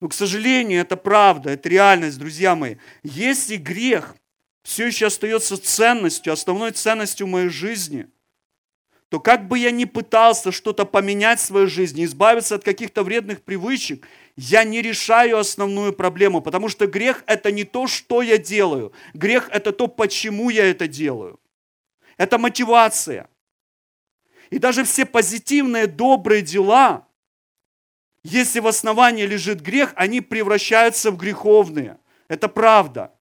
[0.00, 2.76] Но, к сожалению, это правда, это реальность, друзья мои.
[3.02, 4.14] Если грех
[4.62, 8.06] все еще остается ценностью, основной ценностью моей жизни–
[9.08, 13.42] то как бы я ни пытался что-то поменять в своей жизни, избавиться от каких-то вредных
[13.42, 14.06] привычек,
[14.36, 18.92] я не решаю основную проблему, потому что грех– это не то, что я делаю.
[19.14, 21.38] Грех– это то, почему я это делаю.
[22.16, 23.28] Это мотивация.
[24.50, 27.05] И даже все позитивные, добрые дела,
[28.28, 31.98] если в основании лежит грех, они превращаются в греховные.
[32.26, 33.12] Это правда.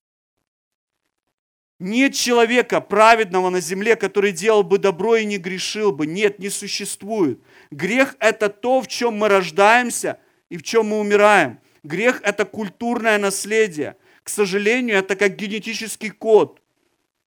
[1.78, 6.08] Нет человека праведного на земле, который делал бы добро и не грешил бы.
[6.08, 7.40] Нет, не существует.
[7.70, 11.60] Грех– это то, в чем мы рождаемся и в чем мы умираем.
[11.84, 13.98] Грех– это культурное наследие.
[14.24, 16.62] К сожалению, это как генетический код.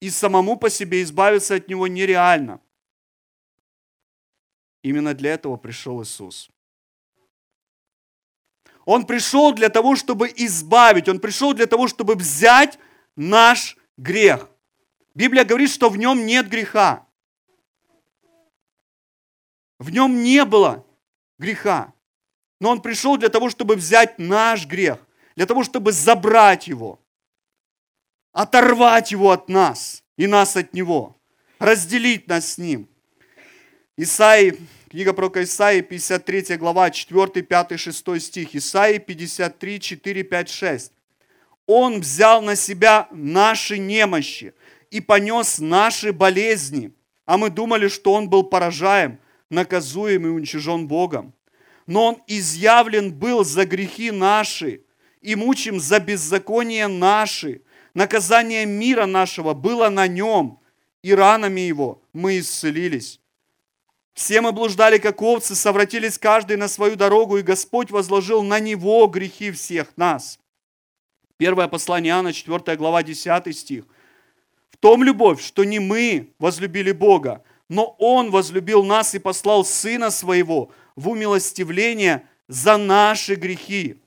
[0.00, 2.60] И самому по себе избавиться от него нереально.
[4.82, 6.50] Именно для этого пришел Иисус.
[8.88, 11.10] Он пришел для того, чтобы избавить.
[11.10, 12.78] Он пришел для того, чтобы взять
[13.16, 14.48] наш грех.
[15.14, 17.06] Библия говорит, что в нем нет греха.
[19.78, 20.86] В нем не было
[21.38, 21.92] греха.
[22.60, 26.98] Но он пришел для того, чтобы взять наш грех, для того, чтобы забрать его,
[28.32, 31.20] оторвать его от нас и нас от него,
[31.58, 32.88] разделить нас с ним.
[33.98, 38.54] Исаи, книга про Исаии, 53 глава, 4, 5, 6 стих.
[38.54, 40.92] Исаии 53, 4, 5, 6.
[41.66, 44.54] Он взял на себя наши немощи
[44.90, 46.92] и понес наши болезни,
[47.26, 49.18] а мы думали, что Он был поражаем,
[49.50, 51.34] наказуем и уничижен Богом.
[51.86, 54.82] Но Он изъявлен был за грехи наши
[55.20, 57.60] и мучим за беззаконие наши.
[57.92, 60.60] Наказание мира нашего было на Нем,
[61.02, 63.20] и ранами Его мы исцелились.
[64.18, 69.06] Все мы блуждали, как овцы, совратились каждый на свою дорогу, и Господь возложил на Него
[69.06, 70.40] грехи всех нас.
[71.36, 73.84] Первое послание Иоанна, 4 глава, 10 стих.
[74.70, 80.10] В том любовь, что не мы возлюбили Бога, но Он возлюбил нас и послал Сына
[80.10, 84.02] Своего в умилостивление за наши грехи.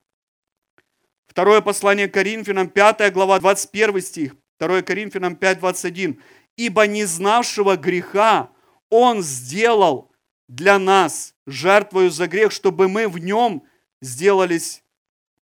[1.26, 4.36] Второе послание Коринфянам, 5 глава, 21 стих.
[4.60, 6.22] 2 Коринфянам 5, 21.
[6.58, 8.50] «Ибо не знавшего греха
[8.92, 10.12] Он сделал
[10.48, 13.66] для нас жертвою за грех, чтобы мы в нем
[14.02, 14.84] сделались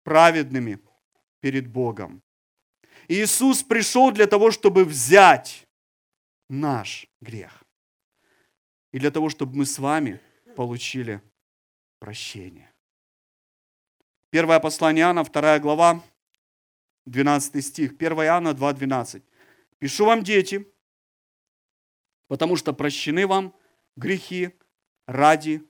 [0.02, 0.78] праведными»
[1.40, 2.22] перед Богом.
[3.08, 5.66] Иисус пришел для того, чтобы взять
[6.48, 7.62] наш грех.
[8.92, 10.20] И для того, чтобы мы с вами
[10.56, 11.20] получили
[12.00, 12.72] прощение.
[14.30, 16.02] Первое послание Иоанна, 2 глава,
[17.04, 17.92] 12 стих.
[17.92, 19.22] 1 Иоанна 2, 12.
[19.78, 20.66] «Пишу вам, дети,
[22.28, 23.54] потому что прощены вам
[23.96, 24.50] грехи
[25.06, 25.62] ради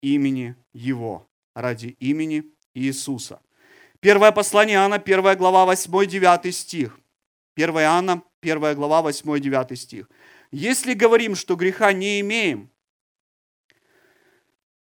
[0.00, 2.44] имени Его, ради имени
[2.74, 3.40] Иисуса.
[4.00, 6.98] Первое послание Иоанна, 1 глава, 8-9 стих.
[7.56, 10.10] 1 Иоанна, 1 глава, 8-9 стих.
[10.50, 12.70] Если говорим, что греха не имеем,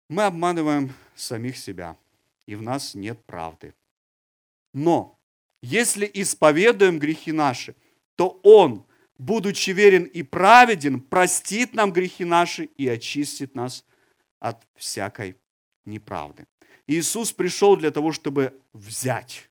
[0.08, 1.96] мы обманываем самих себя,
[2.46, 3.74] и в нас нет правды.
[4.74, 5.18] Но
[5.62, 7.76] если исповедуем грехи наши,
[8.16, 8.84] то Он,
[9.18, 13.84] будучи верен и праведен, простит нам грехи наши и очистит нас
[14.38, 15.36] от всякой
[15.84, 16.46] неправды.
[16.86, 19.48] Иисус пришел для того, чтобы взять.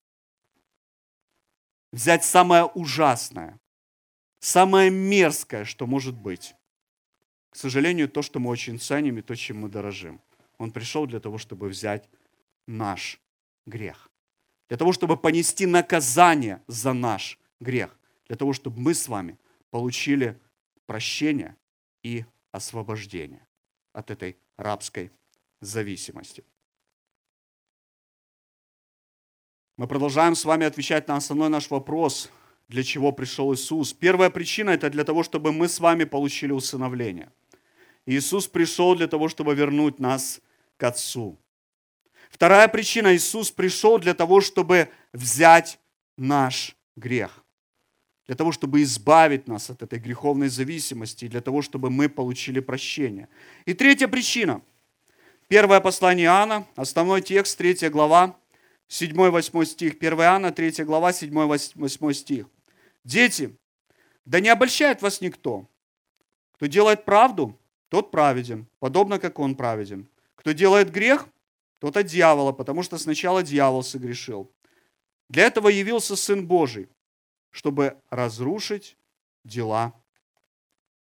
[1.92, 3.60] Взять самое ужасное,
[4.40, 6.56] самое мерзкое, что может быть.
[7.50, 10.22] К сожалению, то, что мы очень ценим и то, чем мы дорожим.
[10.58, 12.08] Он пришел для того, чтобы взять
[12.68, 13.20] наш
[13.66, 14.10] грех.
[14.70, 17.98] Для того, чтобы понести наказание за наш грех.
[18.28, 19.38] Для того, чтобы мы с вами
[19.72, 20.40] получили
[20.86, 21.58] прощение
[22.04, 23.48] и освобождение
[23.94, 25.12] от этой рабской
[25.62, 26.44] зависимости.
[29.78, 32.30] Мы продолжаем с вами отвечать на основной наш вопрос,
[32.68, 33.94] для чего пришел Иисус.
[33.94, 37.32] Первая причина– это для того, чтобы мы с вами получили усыновление.
[38.06, 40.42] Иисус пришел для того, чтобы вернуть нас
[40.78, 41.38] к Отцу.
[42.30, 45.80] Вторая причина– Иисус пришел для того, чтобы взять
[46.18, 47.41] наш грех.
[48.32, 53.28] Для того, чтобы избавить нас от этой греховной зависимости, для того, чтобы мы получили прощение.
[53.66, 54.62] И третья причина.
[55.50, 58.38] Первое послание Иоанна, основной текст, третья глава,
[58.88, 59.96] 7-8 стих.
[60.00, 62.46] 1 Иоанна, 3 глава, 7-8 стих.
[63.04, 63.54] Дети,
[64.24, 65.68] да не обольщает вас никто.
[66.54, 70.08] Кто делает правду, тот праведен, подобно как он праведен.
[70.36, 71.28] Кто делает грех,
[71.80, 74.50] тот от дьявола, потому что сначала дьявол согрешил.
[75.28, 76.88] Для этого явился Сын Божий,
[77.52, 78.98] чтобы разрушить
[79.44, 79.94] дела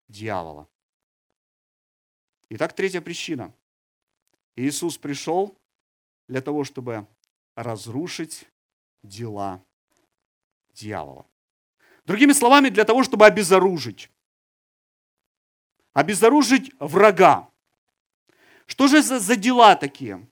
[0.08, 0.68] дьявола.
[2.48, 3.52] Итак, третья причина.
[4.54, 5.56] Иисус пришел
[6.28, 7.06] для того, чтобы
[7.54, 8.46] разрушить
[9.02, 9.62] дела
[10.72, 11.26] дьявола.
[12.04, 14.10] Другими словами, для того, чтобы обезоружить.
[15.92, 17.50] Обезоружить врага.
[18.66, 20.26] Что же за, дела такие,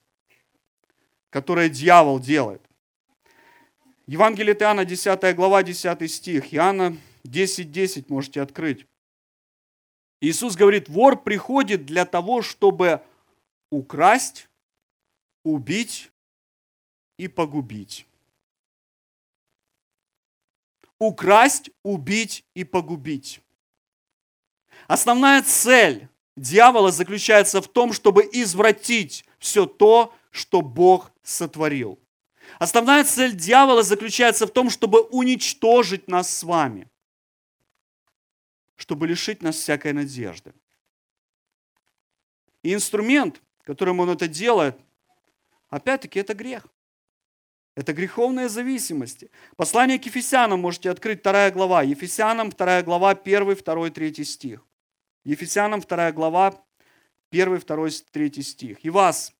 [1.29, 2.61] которые дьявол делает?
[4.07, 6.53] Евангелие от Иоанна, 10 глава, 10 стих.
[6.53, 8.85] Иоанна 10, 10 можете открыть.
[10.21, 13.01] Иисус говорит, вор приходит для того, чтобы
[13.71, 14.47] украсть,
[15.43, 16.11] убить
[17.17, 18.07] и погубить.
[20.99, 23.41] Украсть, убить и погубить.
[24.87, 31.99] Основная цель дьявола заключается в том, чтобы извратить все то, что Бог сотворил.
[32.59, 36.89] Основная цель дьявола заключается в том, чтобы уничтожить нас с вами,
[38.75, 40.53] чтобы лишить нас всякой надежды.
[42.63, 44.77] И инструмент, которым он это делает,
[45.69, 46.67] опять-таки это грех.
[47.75, 49.25] Это греховная зависимость.
[49.57, 51.83] Послание к Ефесянам можете открыть, вторая глава.
[51.83, 54.65] Ефесянам, вторая глава, 1, 2, 3 стих.
[55.25, 56.63] Ефесянам, вторая глава,
[57.31, 58.85] 1, 2, 3 стих.
[58.85, 59.34] «И вас,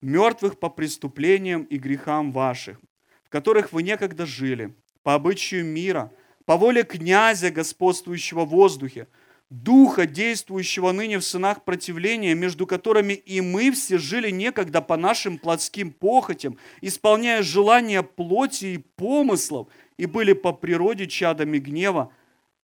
[0.00, 2.80] мертвых по преступлениям и грехам ваших,
[3.24, 6.12] в которых вы некогда жили, по обычаю мира,
[6.44, 9.08] по воле князя, господствующего в воздухе,
[9.50, 15.38] духа, действующего ныне в сынах противления, между которыми и мы все жили некогда по нашим
[15.38, 22.12] плотским похотям, исполняя желания плоти и помыслов, и были по природе чадами гнева,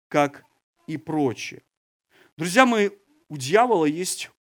[0.09, 0.45] как
[0.87, 1.63] и прочие.
[2.37, 2.91] Друзья мои,
[3.29, 4.31] у дьявола есть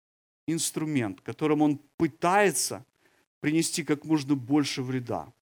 [0.46, 2.85] инструмент, которым он пытается
[3.40, 5.33] принести как можно больше вреда.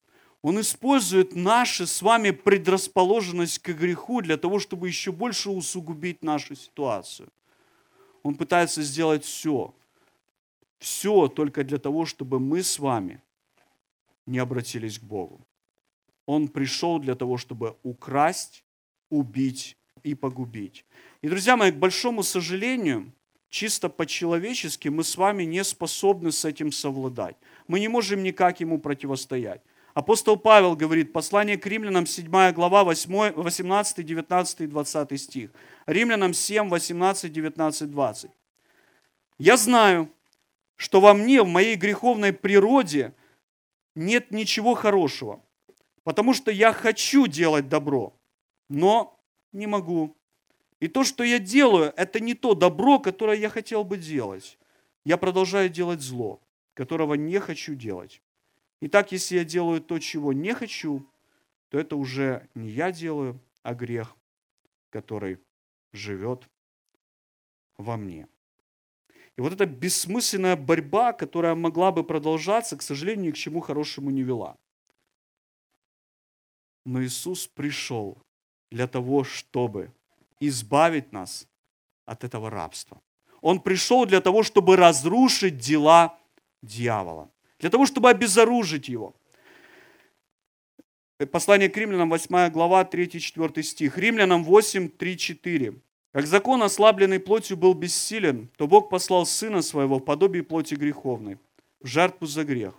[0.43, 6.57] Он использует нашу с вами предрасположенность к греху для того, чтобы еще больше усугубить нашу
[6.57, 7.29] ситуацию.
[8.25, 9.73] Он пытается сделать все.
[10.79, 13.23] Все только для того, чтобы мы с вами
[14.27, 15.47] не обратились к Богу.
[16.27, 18.65] Он пришел для того, чтобы украсть,
[19.11, 20.85] убить и погубить.
[21.21, 23.13] И, друзья мои, к большому сожалению,
[23.53, 27.37] чисто по-человечески мы с вами не способны с этим совладать.
[27.69, 29.61] Мы не можем никак ему противостоять.
[29.93, 35.51] Апостол Павел говорит, послание к римлянам, 7 глава, 8, 18, 19 и 20 стих.
[35.85, 38.31] Римлянам 7, 18, 19, 20.
[39.39, 40.09] «Я знаю,
[40.77, 43.15] что во мне, в моей греховной природе,
[43.95, 45.45] нет ничего хорошего,
[46.05, 48.19] потому что я хочу делать добро,
[48.71, 49.21] но
[49.53, 50.17] не могу.
[50.83, 54.59] И то, что я делаю, это не то добро, которое я хотел бы делать.
[55.05, 56.43] Я продолжаю делать зло,
[56.75, 58.21] которого не хочу делать.
[58.81, 61.09] Итак, если я делаю то, чего не хочу,
[61.69, 64.17] то это уже не я делаю, а грех,
[64.91, 65.39] который
[65.93, 66.51] живет
[67.77, 68.27] во мне.
[69.37, 74.11] И вот эта бессмысленная борьба, которая могла бы продолжаться, к сожалению, ни к чему хорошему
[74.11, 74.59] не вела.
[76.85, 78.19] Но Иисус пришел
[78.73, 79.93] для того, чтобы
[80.49, 81.47] избавить нас
[82.07, 83.01] от этого рабства.
[83.41, 86.19] Он пришел для того, чтобы разрушить дела
[86.63, 87.33] дьявола
[87.63, 89.15] для того, чтобы обезоружить его.
[91.31, 93.97] Послание к римлянам, 8 глава, 3-4 стих.
[93.97, 95.75] Римлянам 8, 3, 4.
[96.13, 101.39] Как закон, ослабленный плотью, был бессилен, то Бог послал Сына Своего в подобие плоти греховной,
[101.81, 102.75] в жертву за грех,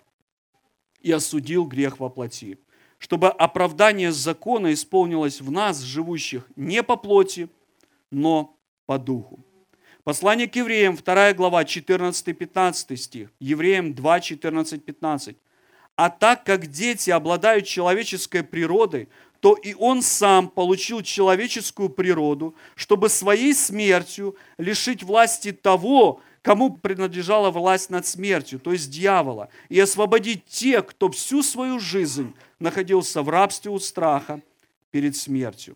[1.00, 2.60] и осудил грех во плоти,
[3.04, 7.50] чтобы оправдание закона исполнилось в нас, живущих не по плоти,
[8.12, 9.44] но по духу.
[10.06, 13.30] Послание к евреям, 2 глава, 14-15 стих.
[13.42, 15.36] Евреям 2, 14, 15.
[15.98, 19.10] А так как дети обладают человеческой природой,
[19.42, 27.50] то и он сам получил человеческую природу, чтобы своей смертью лишить власти того, кому принадлежала
[27.50, 33.30] власть над смертью, то есть дьявола, и освободить тех, кто всю свою жизнь находился в
[33.30, 34.42] рабстве у страха
[34.92, 35.76] перед смертью.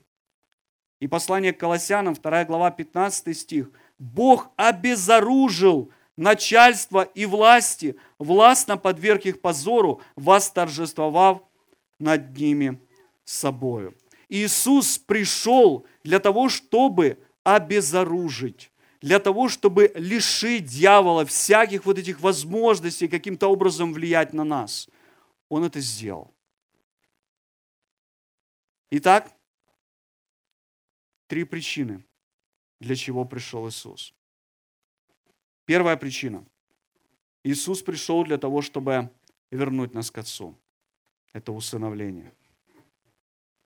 [0.99, 3.71] И послание к Колоссянам, 2 глава, 15 стих.
[3.97, 11.41] «Бог обезоружил начальство и власти, властно подверг их позору, восторжествовав
[11.99, 12.79] над ними
[13.23, 13.95] собою.
[14.27, 18.71] Иисус пришел для того, чтобы обезоружить,
[19.07, 24.89] для того, чтобы лишить дьявола всяких вот этих возможностей каким-то образом влиять на нас.
[25.47, 26.33] Он это сделал.
[28.91, 29.31] Итак,
[31.27, 32.03] три причины,
[32.81, 34.13] для чего пришел Иисус.
[35.63, 36.45] Первая причина.
[37.45, 39.09] Иисус пришел для того, чтобы
[39.51, 40.53] вернуть нас к Отцу.
[41.31, 42.33] Это усыновление.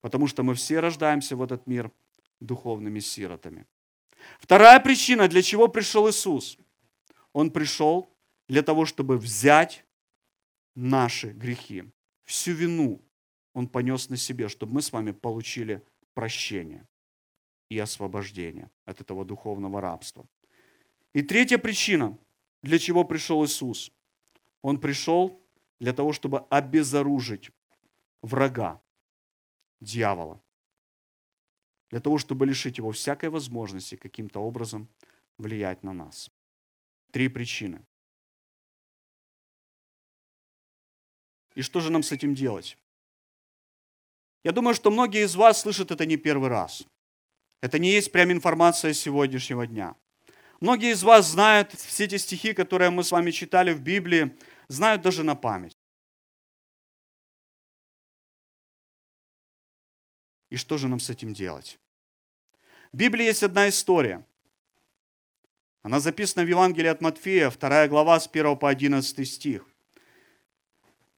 [0.01, 1.91] Потому что мы все рождаемся в этот мир
[2.39, 3.65] духовными сиротами.
[4.39, 6.57] Вторая причина, для чего пришел Иисус.
[7.33, 8.09] Он пришел
[8.47, 9.85] для того, чтобы взять
[10.75, 11.83] наши грехи,
[12.25, 13.01] всю вину
[13.53, 15.81] Он понес на себе, чтобы мы с вами получили
[16.13, 16.87] прощение
[17.69, 20.25] и освобождение от этого духовного рабства.
[21.13, 22.17] И третья причина,
[22.63, 23.91] для чего пришел Иисус.
[24.61, 25.41] Он пришел
[25.79, 27.51] для того, чтобы обезоружить
[28.21, 28.81] врага,
[29.81, 30.41] дьявола.
[31.91, 34.87] Для того, чтобы лишить его всякой возможности каким-то образом
[35.37, 36.31] влиять на нас.
[37.11, 37.85] Три причины.
[41.53, 42.77] И что же нам с этим делать?
[44.43, 46.85] Я думаю, что многие из вас слышат это не первый раз.
[47.61, 49.95] Это не есть прям информация сегодняшнего дня.
[50.61, 54.35] Многие из вас знают все эти стихи, которые мы с вами читали в Библии,
[54.69, 55.75] знают даже на память.
[60.51, 61.79] И что же нам с этим делать?
[62.91, 64.23] В Библии есть одна история.
[65.81, 69.65] Она записана в Евангелии от Матфея, 2 глава с 1 по 11 стих.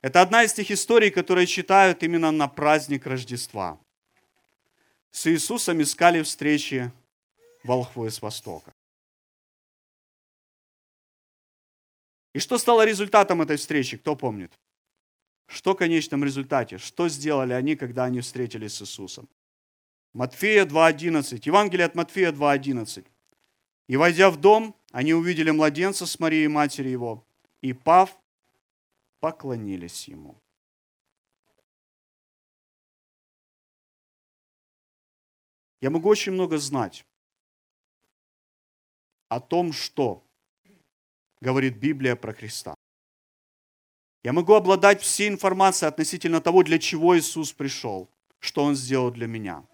[0.01, 3.79] Это одна из тех историй, которые читают именно на праздник Рождества.
[5.09, 6.91] С Иисусом искали встречи
[7.63, 8.71] волхвы с Востока.
[12.33, 14.51] И что стало результатом этой встречи, кто помнит?
[15.47, 16.77] Что в конечном результате?
[16.77, 19.29] Что сделали они, когда они встретились с Иисусом?
[20.13, 21.41] Матфея 2.11.
[21.43, 23.05] Евангелие от Матфея 2.11.
[23.87, 27.25] «И, войдя в дом, они увидели младенца с Марией, матери его,
[27.61, 28.17] и, пав,
[29.19, 30.37] поклонились ему».
[35.81, 37.05] Я могу очень много знать
[39.27, 40.23] о том, что
[41.41, 42.73] говорит Библия про Христа.
[44.23, 48.09] Я могу обладать всей информацией относительно того, для чего Иисус пришел,
[48.39, 49.65] что Он сделал для меня.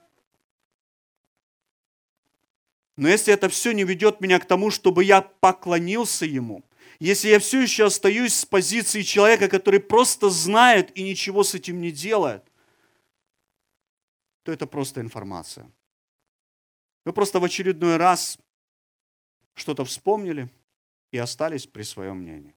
[2.98, 6.64] Но если это все не ведет меня к тому, чтобы я поклонился Ему,
[7.00, 11.80] если я все еще остаюсь с позиции человека, который просто знает и ничего с этим
[11.80, 12.44] не делает,
[14.44, 15.72] то это просто информация.
[17.06, 18.38] Вы просто в очередной раз
[19.54, 20.50] что-то вспомнили,
[21.12, 22.56] и остались при своем мнении.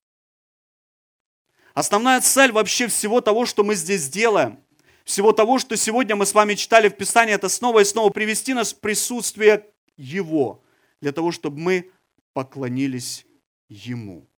[1.75, 4.63] Основная цель вообще всего того, что мы здесь делаем,
[5.05, 8.55] всего того, что сегодня мы с вами читали в Писании, это снова и снова привести
[8.55, 10.63] нас в присутствие Его,
[11.01, 11.91] для того, чтобы мы
[12.35, 13.27] поклонились
[13.69, 14.29] Ему.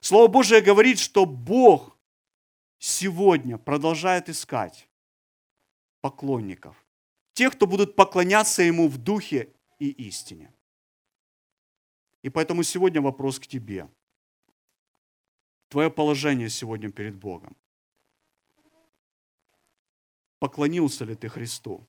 [0.00, 1.96] Слово Божие говорит, что Бог
[2.78, 4.88] сегодня продолжает искать
[6.00, 6.76] поклонников,
[7.34, 10.54] тех, кто будут поклоняться Ему в духе и истине.
[12.22, 13.88] И поэтому сегодня вопрос к тебе.
[15.70, 17.56] Твое положение сегодня перед Богом.
[20.38, 21.86] Поклонился ли ты Христу?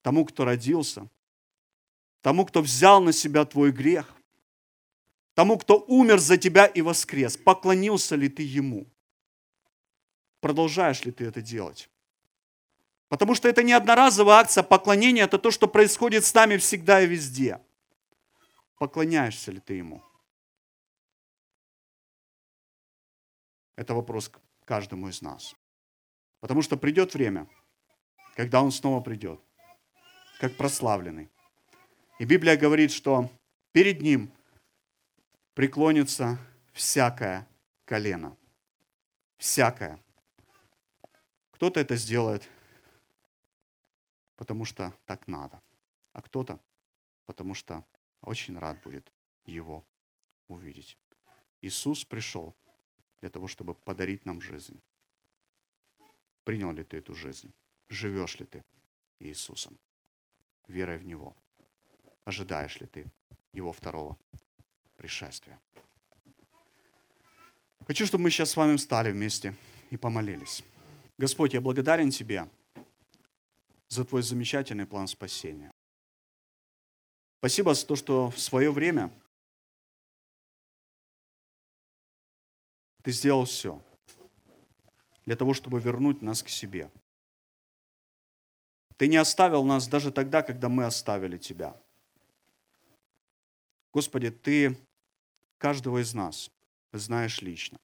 [0.00, 1.08] Тому, кто родился?
[2.22, 4.14] Тому, кто взял на себя твой грех?
[5.34, 7.36] Тому, кто умер за тебя и воскрес?
[7.36, 8.86] Поклонился ли ты Ему?
[10.40, 11.90] Продолжаешь ли ты это делать?
[13.08, 17.06] Потому что это не одноразовая акция поклонения, это то, что происходит с нами всегда и
[17.06, 17.60] везде–
[18.78, 20.02] Поклоняешься ли ты ему?
[23.76, 25.54] Это вопрос к каждому из нас.
[26.40, 27.48] Потому что придет время,
[28.34, 29.40] когда он снова придет,
[30.40, 31.30] как прославленный.
[32.18, 33.30] И Библия говорит, что
[33.72, 34.32] перед ним
[35.54, 36.38] преклонится
[36.72, 37.46] всякое
[37.84, 38.36] колено.
[39.38, 39.98] Всякое.
[41.50, 42.48] Кто-то это сделает,
[44.36, 45.62] потому что так надо.
[46.12, 46.58] А кто-то,
[47.26, 47.84] потому что
[48.22, 49.12] очень рад будет
[49.44, 49.84] его
[50.48, 50.98] увидеть.
[51.60, 52.54] Иисус пришел
[53.26, 54.80] для того, чтобы подарить нам жизнь.
[56.44, 57.52] Принял ли ты эту жизнь?
[57.88, 58.62] Живешь ли ты
[59.18, 59.76] Иисусом,
[60.68, 61.34] верой в Него?
[62.24, 63.04] Ожидаешь ли ты
[63.52, 64.16] Его второго
[64.96, 65.60] пришествия?
[67.88, 69.56] Хочу, чтобы мы сейчас с вами встали вместе
[69.90, 70.62] и помолились.
[71.18, 72.48] Господь, я благодарен Тебе
[73.88, 75.72] за Твой замечательный план спасения.
[77.38, 79.10] Спасибо за то, что в свое время
[83.06, 83.80] Ты сделал все
[85.26, 86.90] для того, чтобы вернуть нас к себе.
[88.96, 91.80] Ты не оставил нас даже тогда, когда мы оставили Тебя.
[93.92, 94.76] Господи, Ты
[95.58, 96.50] каждого из нас
[96.92, 97.78] знаешь лично.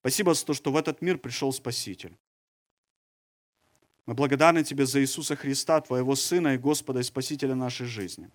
[0.00, 2.18] Спасибо за то, что в этот мир пришел Спаситель.
[4.04, 8.28] Мы благодарны Тебе за Иисуса Христа, Твоего Сына и Господа и Спасителя нашей жизни,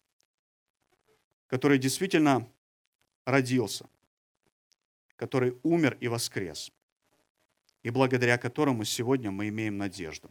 [1.47, 2.49] который действительно
[3.25, 3.89] родился,
[5.23, 6.69] который умер и воскрес,
[7.81, 10.29] и благодаря которому сегодня мы имеем надежду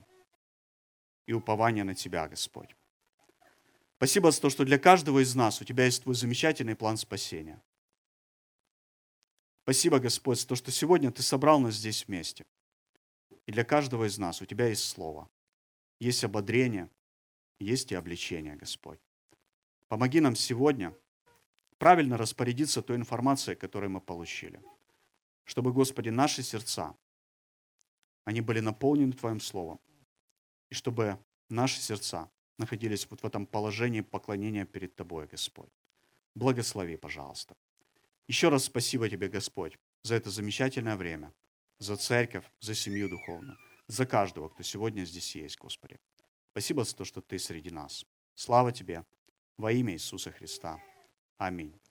[1.24, 2.76] и упование на Тебя, Господь.
[3.97, 7.62] Спасибо за то, что для каждого из нас у Тебя есть Твой замечательный план спасения.
[9.62, 12.45] Спасибо, Господь, за то, что сегодня Ты собрал нас здесь вместе.
[13.47, 15.26] И для каждого из нас у Тебя есть Слово,
[16.01, 16.90] есть ободрение,
[17.59, 19.01] есть и обличение, Господь.
[19.88, 20.95] Помоги нам сегодня
[21.78, 24.61] правильно распорядиться той информацией, которую мы получили.
[25.45, 26.95] Чтобы, Господи, наши сердца,
[28.24, 29.80] они были наполнены Твоим Словом.
[30.70, 31.18] И чтобы
[31.49, 35.70] наши сердца находились вот в этом положении поклонения перед Тобой, Господь.
[36.34, 37.57] Благослови, пожалуйста.
[38.28, 41.32] Еще раз спасибо Тебе, Господь, за это замечательное время,
[41.78, 45.99] за церковь, за семью духовную, за каждого, кто сегодня здесь есть, Господи.
[46.53, 48.07] Спасибо за то, что Ты среди нас.
[48.34, 49.05] Слава Тебе
[49.59, 50.80] во имя Иисуса Христа.
[51.38, 51.82] Аминь.